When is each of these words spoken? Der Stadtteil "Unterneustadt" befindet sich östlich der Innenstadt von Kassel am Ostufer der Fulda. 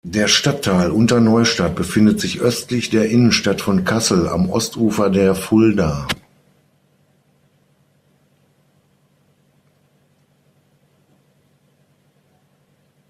Der 0.07 0.27
Stadtteil 0.27 0.89
"Unterneustadt" 0.89 1.75
befindet 1.75 2.19
sich 2.19 2.39
östlich 2.39 2.89
der 2.89 3.07
Innenstadt 3.11 3.61
von 3.61 3.85
Kassel 3.85 4.27
am 4.27 4.49
Ostufer 4.49 5.11
der 5.11 5.35
Fulda. 5.35 6.07